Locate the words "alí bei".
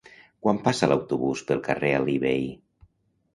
1.99-2.49